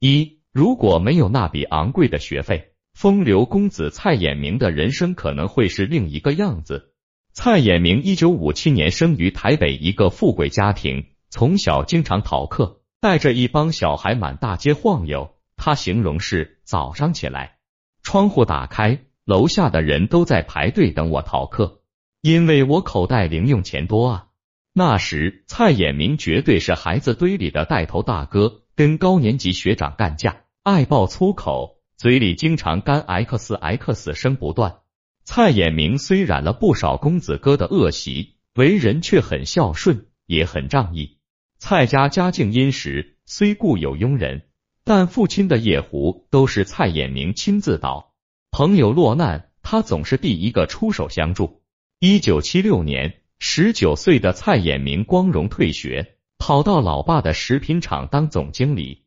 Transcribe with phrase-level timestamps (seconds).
[0.00, 6.94] 一，如果没有那笔昂贵的学费，风流公子蔡衍明的人生可能会是另一个样子。
[7.32, 15.34] 蔡衍明一九五七年生于台北一个富贵家庭，从小经常逃课，带着一帮小孩满大街晃悠。
[15.56, 17.58] 他形容是早上起来，
[18.04, 21.80] 窗户打开，楼下的人都在排队等我逃课，
[22.22, 24.26] 因为我口袋零用钱多啊。
[24.72, 34.82] 那时蔡衍明绝对是孩子堆里的带头大哥，跟高年级学长干架，爱爆粗口，嘴里经常干 x x 声不断。
[35.24, 41.18] 蔡衍明虽染了不少公子哥的恶习，为人却很孝顺，也很仗义。
[41.58, 44.42] 蔡家家境殷实，虽故有佣人，
[44.84, 48.14] 但父亲的夜壶都是蔡衍明亲自倒。
[48.52, 51.62] 朋友落难，他总是第一个出手相助。
[51.98, 53.22] 一九七六年。
[53.40, 59.04] 十九岁的蔡衍明光荣退学，跑到老爸的食品厂当总经理。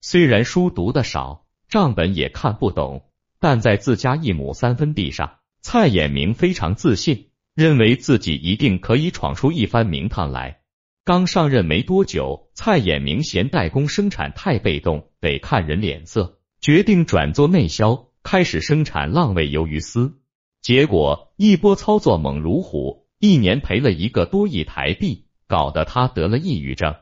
[0.00, 3.04] 虽然书读的少，账本也看不懂，
[3.38, 10.62] 但在自家一亩三分地上，蔡衍明非常自信，认为自己一定可以闯出一番名堂来。
[11.04, 20.18] 刚上任没多久，蔡衍明嫌代工生产太被动，得看人脸色，决定转做内销，开始生产浪味鱿鱼丝。
[20.60, 23.02] 结果一波操作猛如虎。
[23.18, 25.21] 一年赔了一个多亿台币，
[25.52, 26.94] 搞得他得了抑郁症。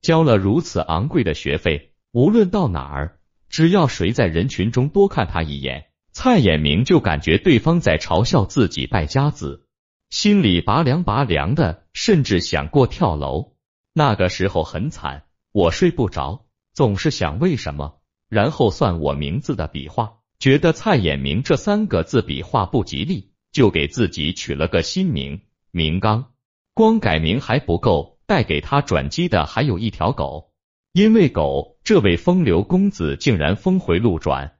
[0.00, 3.18] 交了如此昂贵的学费，无论到哪儿，
[3.48, 9.66] 只要谁在人群中多看他一眼，蔡衍明就感觉对方在嘲笑自己败家子，
[10.08, 13.56] 心里拔凉拔凉的，甚至想过跳楼。
[13.92, 25.40] 那个时候很惨，我睡不着，总是想为什么，然后算我名字的笔画，觉得蔡衍明这三个字笔画不吉利，就给自己取了个新名。
[25.72, 26.32] 明刚，
[26.76, 30.52] 光改名还不够，带给他转机的还有一条狗。
[30.92, 34.58] 因为狗，这位风流公子竟然峰回路转，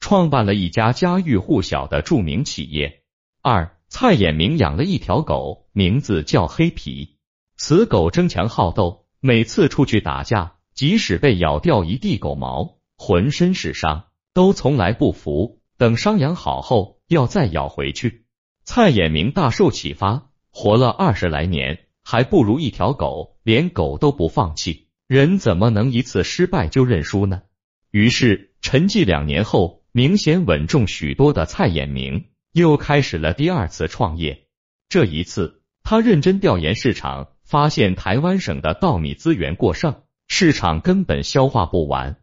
[0.00, 3.04] 创办了一家家喻户晓的著名企业。
[3.40, 7.18] 二，蔡衍明养了一条狗，名字叫黑皮。
[7.56, 15.60] 此狗争强好斗，每次出去打架，即使被咬掉一地狗毛，浑身是伤，都从来不服。
[15.78, 18.26] 等伤养好后，要再咬回去。
[18.64, 20.32] 蔡衍明大受启发。
[20.56, 27.42] 活了二十来年，还不如一条狗，连狗都不放弃，人怎么能一次失败就认输呢？
[27.90, 34.46] 于是沉寂两年后，明显稳重许多的蔡衍明又开始了第二次创业。
[34.88, 42.18] 这一次，他认真调研市场，发现台湾省的稻米资源过剩，市场根本消化不完。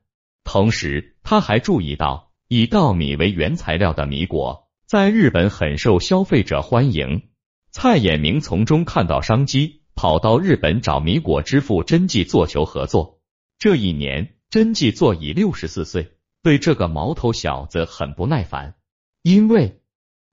[0.46, 7.24] 同时，他还注意到，以稻米为原材料的米果在日本很受消费者欢迎。
[7.72, 13.22] 蔡衍明从中看到商机，跑到日本找米果之父真纪做求合作。
[13.58, 16.12] 这一年，真纪座已六十四岁，
[16.44, 18.76] 对这个毛头小子很不耐烦，
[19.24, 19.80] 因为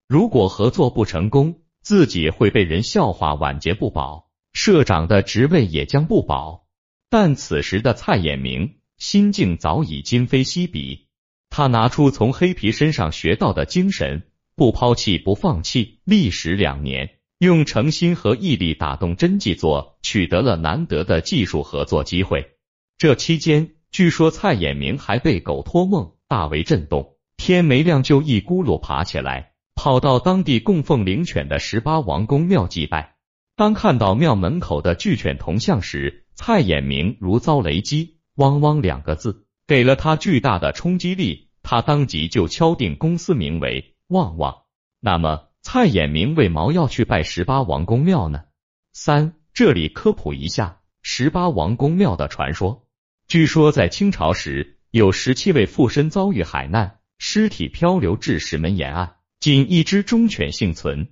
[0.08, 6.66] 如果合作不成功，自己会被人笑话晚节不保，社长的职位也将不保。
[7.08, 11.06] 但此时的蔡衍明心境早已今非昔比，
[11.50, 17.17] 他拿出从黑皮身上学到的精神，不抛弃不放弃，历时两年。
[17.38, 22.56] 用诚心和毅力打动真纪作，取得了难得的技术合作机会。
[22.96, 27.14] 这期间，据说蔡衍明还被狗托梦，大为震动。
[27.36, 33.14] 天没亮就一咕噜爬起来，跑到当地供奉灵犬的十八王公庙祭拜。
[33.54, 44.62] 当看到庙门口的巨犬铜像时，蔡衍明如遭雷击，汪汪两个字给了他巨大的冲击力，他当即就敲定公司名为旺旺。
[44.98, 45.47] 那么。
[45.60, 48.44] 蔡衍明为毛要去拜十八王公庙呢？
[48.92, 52.86] 三，这里科普一下十八王公庙的传说。
[53.26, 61.08] 据说在清朝时，有十七位附身遭遇海难，尸体漂流至石门沿岸，仅一只忠犬幸存，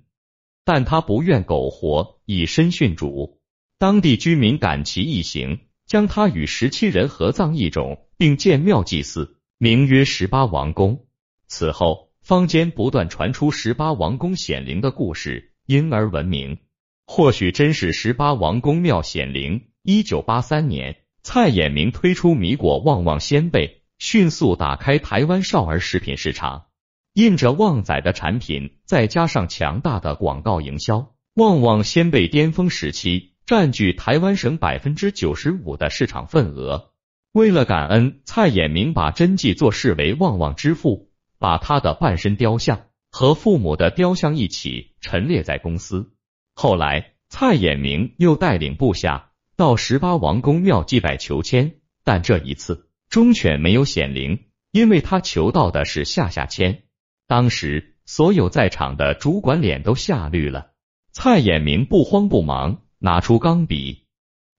[0.64, 3.40] 但他不愿苟活，以身殉主。
[3.78, 11.06] 当地居民感其异行，将他与十七人合葬一种，并建庙祭祀，名曰十八王公。
[11.46, 12.05] 此后。
[12.26, 16.58] 坊间不断传出十八王公显灵的故事，因而闻名。
[17.06, 19.68] 或许真是十八王公庙显灵。
[19.84, 26.64] 一九八三年，蔡衍明推出米果旺旺鲜贝，迅速打开台湾少儿食品市场。
[27.12, 36.90] 印着旺仔的产品，再加上强大的广告营销，旺旺鲜贝巅峰时期占据台湾省百分之九十五的市场份额。
[37.30, 41.12] 为了感恩，蔡衍明把真迹做视为旺旺之父。
[41.38, 46.12] 把他的半身雕像和父母的雕像一起陈列在公司。
[46.54, 56.84] 后来，蔡衍明又带领部下到十八王公庙祭拜求签，但这一次忠犬没有显灵，因为他求到的是下下签。
[57.26, 60.72] 当时所有在场的主管脸都吓绿了。
[61.10, 64.06] 蔡衍明不慌不忙，拿出钢笔，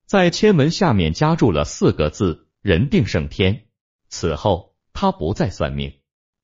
[0.05, 3.67] 在签文下面加注了四个字：“人定胜天。”
[4.09, 5.93] 此后他不再算命。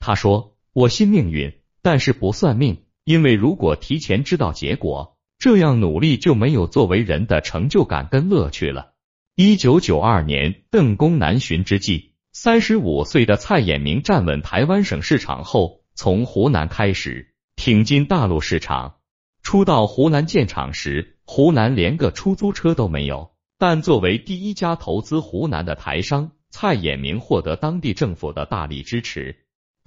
[0.05, 8.91] 他说：“我信命运，但是不算命，因为如果提前知道结果，这样努力就没有作为人的成就感跟乐趣了。”
[9.38, 18.95] 一九九二年，邓公南巡之际，三十五岁的蔡衍明站稳台湾省市场后，从湖南开始挺进大陆市场。
[19.41, 23.31] 初到湖南建厂时，湖南连个出租车都没有。
[23.57, 29.43] 但作为第一家投资湖南的台商，蔡衍明获得当地政府的大力支持，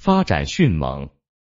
[0.06, 1.08] 发展迅猛。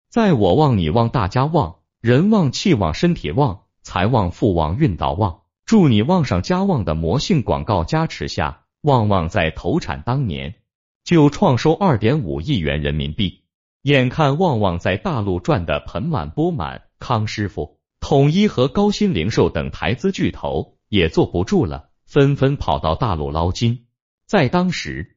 [0.09, 10.55] 在我旺你旺大家旺，人旺气旺身体旺，财旺富旺运道旺，祝你旺上加旺的魔性广告加持下，旺旺在投产当年
[11.03, 13.43] 就创收二点五亿元人民币。
[13.83, 17.77] 眼看旺旺在大陆赚得盆满钵满，康师傅。
[17.99, 23.85] 统一和高新零售等台资巨头也坐不住了，纷纷跑到大陆捞金。
[24.25, 25.15] 在当时，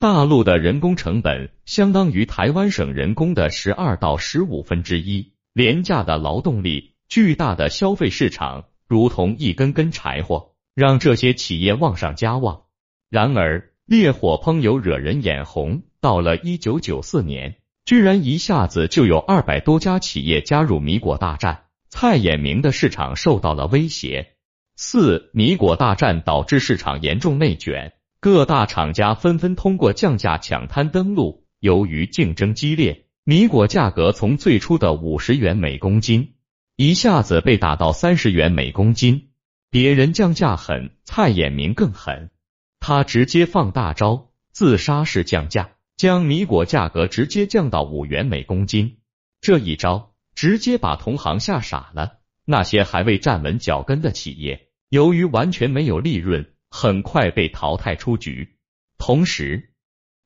[0.00, 12.62] 大陆的人工成本相当于台湾省人工的十二到十五分之一，廉价的劳动力、巨大的消费市场，如同一根根柴火，让这些企业旺上加旺。
[13.10, 21.64] 然而，烈火烹油惹人眼红，到了一九九四年，居然一下子就有二百多家企业加入米果大战。
[21.90, 24.32] 蔡衍明的市场受到了威胁。
[24.76, 31.46] 四米果大战导致市场严重内卷，各大厂家纷纷通过降价抢滩登陆。
[31.58, 36.34] 由于竞争激烈，米果价格从最初的五十元每公斤，
[36.76, 39.30] 一下子被打到三十元每公斤。
[39.70, 42.30] 别人降价狠，蔡衍明更狠，
[42.78, 48.98] 他直接放大招，自杀式降价，将米果价格直接降到五元每公斤。
[49.40, 50.08] 这一招。
[50.32, 52.20] 直接把同行吓傻了。
[52.46, 58.56] 那些还未站稳脚跟的企业，由于完全没有利润，很快被淘汰出局。
[58.98, 59.70] 同时，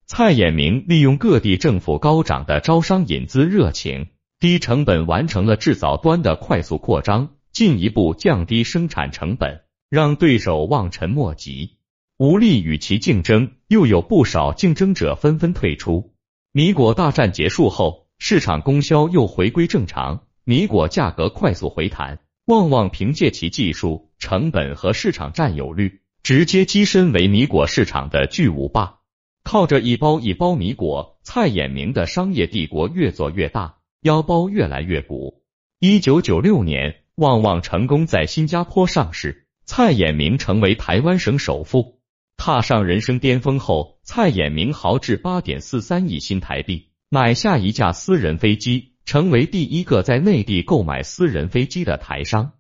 [0.07, 4.09] 蔡衍明利用各地政府高涨的招商引资热情，
[4.39, 11.79] 低成本完成了制造端的快速扩张，进一步降低生产成本，让对手望尘莫及，
[12.19, 13.53] 无力与其竞争。
[13.69, 16.15] 又有不少竞争者纷纷退出。
[16.53, 18.05] 米果大战结束后。
[18.17, 22.21] 市场供销又回归正常，米果价格快速回弹。
[22.47, 29.01] 旺旺凭借其技术、成本和市场占有率，直接跻身为米果市场的巨无霸。
[29.43, 35.43] 靠着一包一包米果，蔡衍明的商业帝国越做越大，腰包越来越鼓。
[35.81, 42.01] 一九九六年，旺旺成功在新加坡上市，蔡衍明成为台湾省首富。
[42.39, 46.89] 踏上人生巅峰后，蔡衍明豪掷八点四三亿新台币。
[47.11, 52.53] 买下一架私人飞机，成为第一个在内地购买私人飞机的台商。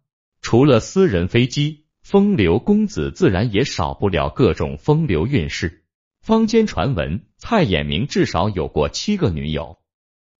[0.42, 5.84] 除了私人飞机，风流公子自然也少不了各种风流韵事。
[6.20, 9.78] 坊间传闻，蔡衍明至少有过七个女友，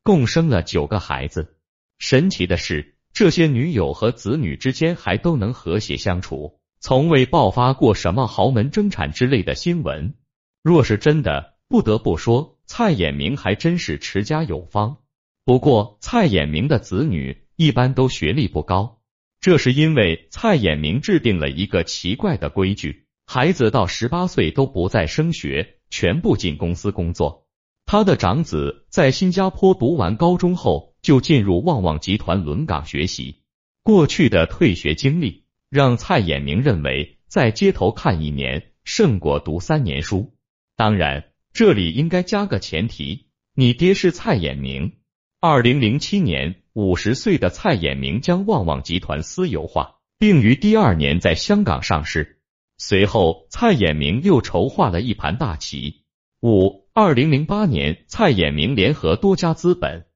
[0.02, 1.56] 共生了九个孩子。
[1.98, 10.14] 神奇的是，这些女友和子女之间还都能和谐相处，从未爆发过什么豪门争产之类的新闻。
[10.62, 12.58] 若是真的，不得不说。
[12.66, 14.98] 蔡衍明还真是持家有方，
[15.46, 19.00] 不过蔡衍明的子女一般都学历不高，
[19.44, 27.46] 这是因为蔡衍明制定了一个奇怪的规矩，孩子到十八岁都不再升学，全部进公司工作。
[27.84, 33.42] 他的长子在新加坡读完高中后，就进入旺旺集团轮岗学习。
[33.82, 40.32] 过去的退学经历让蔡衍明认为，在街头看一年胜过读三年书。
[40.74, 41.22] 当然。
[41.52, 44.94] 这里应该加个前提，你爹是蔡衍明。
[45.38, 52.40] 二零零七年，五十岁的蔡衍明将旺旺集团私有化，并于第二年在香港上市。
[52.78, 56.02] 随后，蔡衍明又筹划了一盘大棋。
[56.42, 60.06] 五二零零八年，蔡衍明联合多家资本，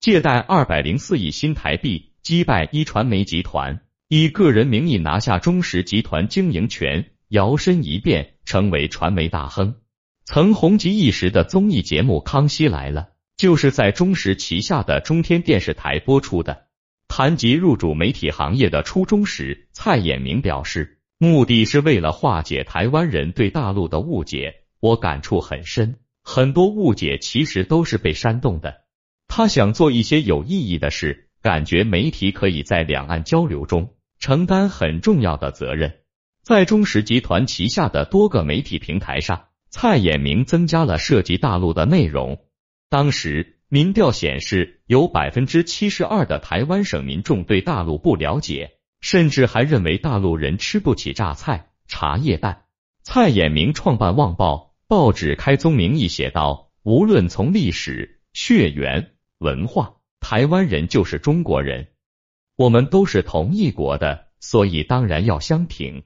[0.00, 9.74] 借贷二百零四亿新台币，击败一传媒集团，以个人名义拿下中实集团经营权，摇身一变成为传媒大亨。
[10.24, 13.02] 曾红极一时的综艺节目《康熙来了》，
[13.40, 16.66] 就是在中石旗下的中天电视台播出的。
[17.08, 24.56] 谈及入主媒体行业的初衷时，蔡衍明表示，目的是为了化解台湾人对大陆的误解。
[24.78, 28.82] 我感触很深，很多误解其实都是被煽动的。
[29.26, 36.00] 他想做一些有意义的事，感觉媒体可以在两岸交流中承担很重要的责任。
[36.42, 39.46] 在中石集团旗下的多个媒体平台上。
[39.72, 42.40] 蔡衍明增加了涉及大陆的内容。
[42.90, 52.64] 当时民调显示，有百分之七十二的台湾省民众对大陆不了解，甚至还认为大陆人吃不起榨菜、茶叶蛋。
[53.04, 54.56] 蔡衍明创办《旺报》，
[54.88, 61.90] 报纸开宗明义写道：“无论从历史、血缘、文化，台湾人就是中国人，
[62.56, 66.02] 我们都是同一国的，所以当然要相挺。”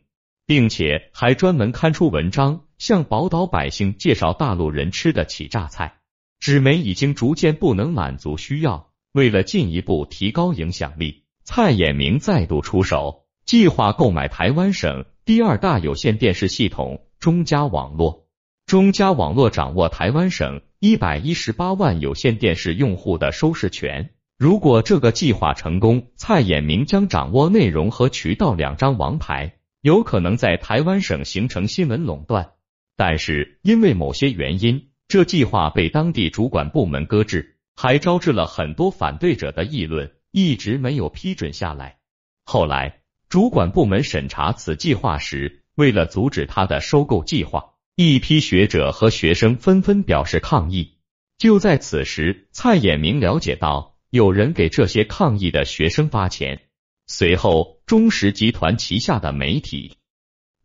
[0.46, 6.00] 并且还专门刊出文章，向宝岛百姓介绍大陆人吃得起榨菜。
[6.44, 18.26] 纸媒已经逐渐不能满足需要，为了进一步提高影响力，蔡衍明再度出手，计划购买台湾省第二大有线电视系统中嘉网络。
[18.66, 24.10] 中嘉网络掌握台湾省一百一十八万有线电视用户的收视权。
[24.36, 32.50] 如果这个计划成功，蔡衍明将掌握内容和渠道两张王牌，有可能在台湾省形成新闻垄断。
[32.98, 34.90] 但是因为某些原因。
[35.08, 41.99] 这计划被当地主管部门搁置，还招致了很多反对者的议论，一直没有批准下来。
[42.44, 50.99] 后来，主管部门审查此计划时，为了阻止他的收购计划，一批学者和学生纷纷表示抗议。
[51.37, 56.62] 就在此时，蔡衍明了解到有人给这些抗议的学生发钱，
[57.06, 59.99] 随后中石集团旗下的媒体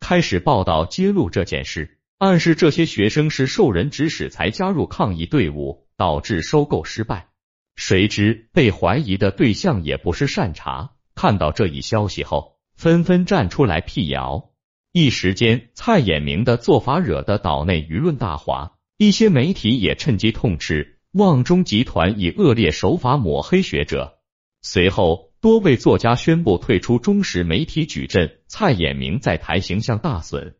[0.00, 1.99] 开始报道揭露这件事。
[2.20, 7.28] 暗示这些学生是受人指使才加入抗议队伍，导致收购失败。
[7.76, 14.50] 谁知被怀疑的对象也不是善茬，看到这一消息后，纷纷站出来辟谣。
[14.92, 24.18] 一时间，蔡衍明的做法惹得岛内舆论大哗，一些媒体也趁机痛斥旺中集团以恶劣手法抹黑学者。
[24.60, 30.56] 随后，多位作家宣布退出中时媒体矩阵，蔡衍明在台形象大损。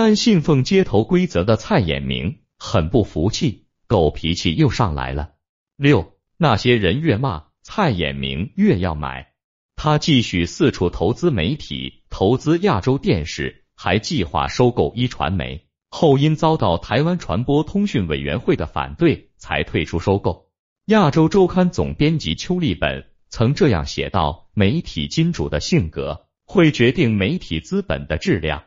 [0.00, 5.30] 但信奉街头规则的蔡衍明很不服气，狗脾气又上来了。
[5.76, 9.32] 六，那些人越骂蔡衍明越要买，
[9.74, 20.48] 他继续四处投资媒体，投资亚洲电视，还计划收购一传媒，后因遭到台湾传播通讯委员会的反对，才退出收购。
[20.84, 28.62] 亚洲周刊总编辑邱立本曾这样写道：媒体金主的性格会决定媒体资本的质量。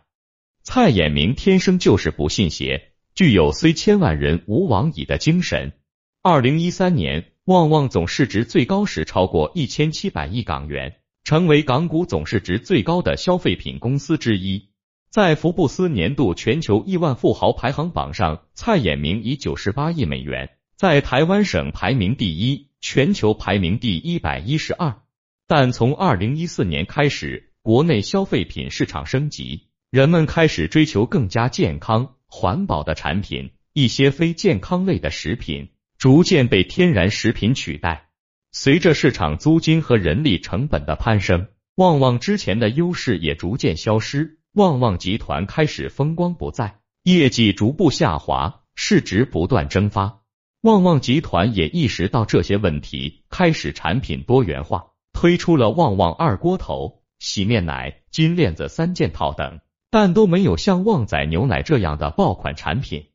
[0.63, 5.73] 蔡衍明天生就是不信邪，具有虽千万人吾往矣的精神。
[6.21, 14.69] 二零一三年，旺旺总市值最高时超过一千七百亿港元，成为港股总市值最高的消费品公司之一。
[15.09, 25.01] 在福布斯年度全球亿万富豪排行榜上，蔡衍明以九十八亿美元在台湾省排名第一，全球排名第一百一十二。
[25.47, 29.70] 但从二零一四年开始，国内消费品市场升级。
[29.91, 38.07] 人们开始追求更加健康、环保的产品，一些非健康类的食品逐渐被天然食品取代。
[38.53, 44.39] 随着市场租金和人力成本的攀升，旺旺之前的优势也逐渐消失。
[44.53, 50.21] 旺旺集团开始风光不再，业绩逐步下滑，市值不断蒸发。
[50.61, 59.59] 旺旺集团也意识到这些问题，开始产品多元化，推出了旺旺二锅头、洗面奶、金链子三件套等。
[59.91, 63.09] 但都没有像旺仔牛奶这样的爆款产品。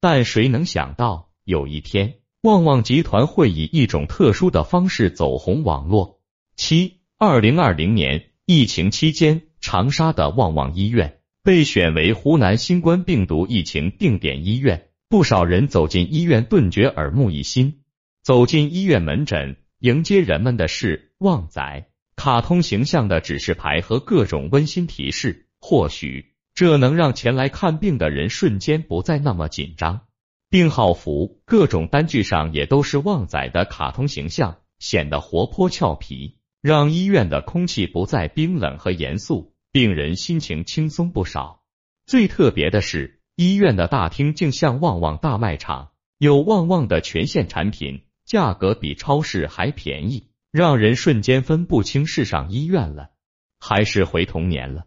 [0.00, 6.20] 但谁能想到，有一天，旺旺集团会以一种特殊的方式走红网络。
[6.56, 17.82] 七，二零二零年疫情期间，长沙的旺旺医院被选为湖南新冠病毒疫情定点医院，不少人走进医院，顿觉耳目一新。
[18.22, 25.45] 走进医院门诊，迎接人们的是旺仔卡通形象的指示牌和各种温馨提示。
[25.60, 30.02] 或许这能让前来看病的人瞬间不再那么紧张。
[30.48, 41.62] 病号服各种单据上也都是旺仔的卡通形象，显得活泼俏皮，让医院的空气不再冰冷和严肃，病人心情轻松不少。
[42.06, 53.10] 最特别的是，医院的大厅竟像旺旺大卖场，有旺旺的全线产品，价格比超市还便宜，让人瞬间分不清是上医院了，
[53.58, 54.86] 还是回童年了。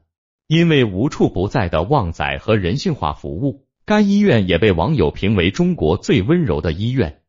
[0.50, 7.22] 因为无处不在的旺仔和人性化服务，该医院也被网友评为中国最温柔的医院。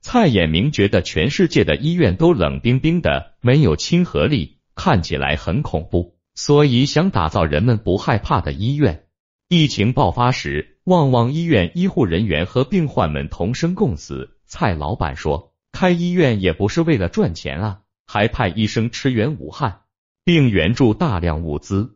[0.00, 9.04] 蔡衍明觉得全世界的医院都冷冰冰的，没有亲和力，看起来很恐怖，所以想打造人们不害怕的医院。
[9.48, 14.38] 疫情爆发时，旺旺医院医护人员和病患们同生共死。
[14.44, 19.82] 蔡老板说：“开医院也不是为了赚钱啊，还派医生驰援武汉，
[20.24, 21.92] 并援助大量物资。”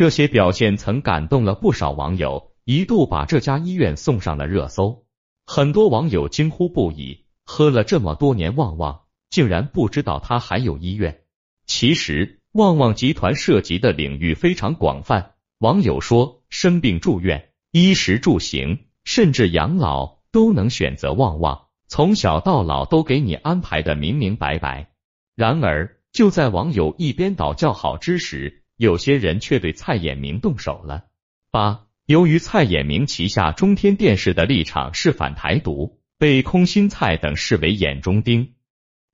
[0.00, 5.04] 这些表现曾感动了不少网友，一度把这家医院送上了热搜，
[5.44, 7.26] 很多网友惊呼不已。
[7.44, 11.20] 喝了这么多年旺旺，竟然不知道他还有医院。
[11.66, 24.92] 其实旺旺集团涉及的领域非常广泛，网友说生病住院、衣食住行，甚至养老都能选择旺旺，从小到老都给你安排的明明白白。
[25.36, 31.04] 然而就在网友一边倒叫好之时，有些人却对蔡衍明动手了。
[31.50, 36.00] 八，由于蔡衍明旗下中天电视的立场是反台独。
[36.20, 38.52] 被空心菜等视为眼中钉。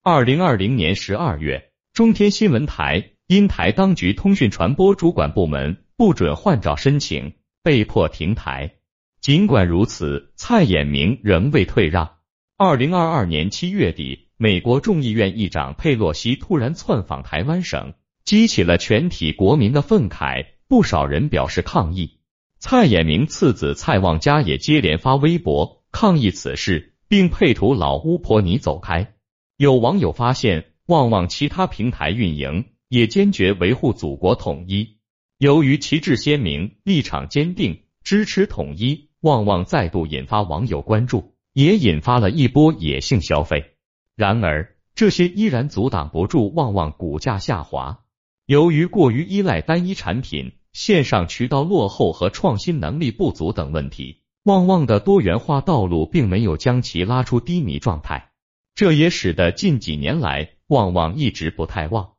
[0.02, 8.74] 二零二零年十二月，中天新闻台因台当局通讯传播主管部门不准换照申请，被迫停台。
[9.20, 12.16] 尽管如此，蔡衍明仍未退让。
[12.56, 17.94] 二零二二年七月底，美国众议院议长佩洛西突然窜访台湾省，
[18.26, 22.18] 激起了全体国民的愤慨，不少人表示抗议。
[22.58, 26.92] 蔡衍明次子蔡旺家也接连发微博抗议此事。
[27.08, 29.14] 并配图老巫婆，你走开。
[29.56, 34.98] 有网友发现，旺旺其他平台运营也坚决维护祖国统一。
[35.38, 43.76] 由于旗帜鲜明、立场坚定，支持统一，旺旺再度引发网友关注，也引发了一波野性消费。
[44.16, 48.00] 然而，这些依然阻挡不住旺旺股价下滑。
[48.46, 54.22] 由于过于依赖单一产品、线上渠道落后和创新能力不足等问题。
[54.44, 58.30] 旺旺的多元化道路并没有将其拉出低迷状态，
[58.76, 62.12] 这也使得近几年来旺旺一直不太旺。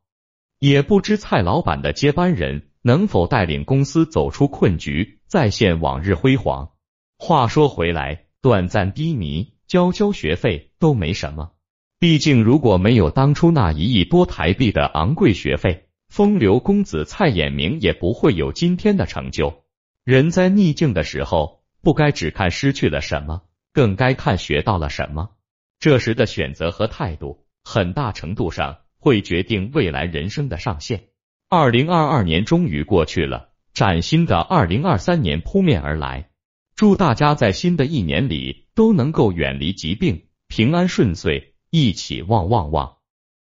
[0.58, 6.72] 也不知蔡老板的接班人能否带领公司走出困局，再现往日辉煌。
[7.16, 11.52] 话说回来，短暂低迷，交交学费都没什么。
[11.98, 15.87] 毕竟如果没有当初那一亿多台币的昂贵学费，
[16.18, 19.62] 风流公子蔡衍明也不会有今天的成就。
[20.02, 21.62] 人在逆境的时候。
[21.80, 25.30] 不该只看失去了什么，更该看学到了什么。
[25.78, 31.04] 这时的选择和态度，很大程度上会决定未来人生的上限。
[31.48, 36.30] 二零二二年终于过去了，崭新的二零二三年扑面而来。
[36.74, 42.96] 祝大家在新的一年里都能够远离疾病，平安顺遂，一起旺旺旺！